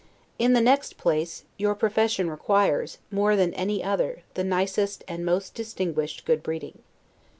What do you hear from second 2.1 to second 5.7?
requires, more than any other, the nicest and most